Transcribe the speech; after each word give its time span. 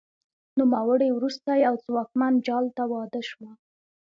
نوموړې 0.59 1.09
وروسته 1.13 1.49
یوه 1.65 1.81
ځواکمن 1.85 2.33
جال 2.45 2.65
ته 2.77 2.83
واده 2.91 3.21
شوه 3.29 3.51